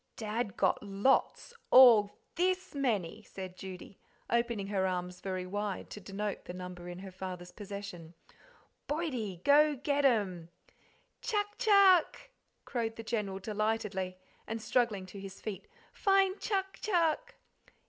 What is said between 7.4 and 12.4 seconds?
possession. "Boydie, go get them!" "Chuck chuck,"